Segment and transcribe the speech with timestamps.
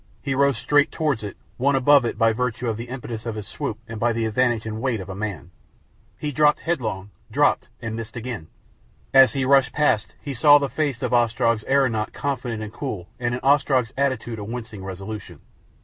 [0.23, 3.47] He rose straight towards it, won above it by virtue of the impetus of his
[3.47, 5.51] swoop and by the advantage and weight of a man.
[6.17, 8.47] He dropped headlong dropped and missed again!
[9.13, 13.35] As he rushed past he saw the face of Ostrog's aeronaut confident and cool and
[13.35, 15.39] in Ostrog's attitude a wincing resolution.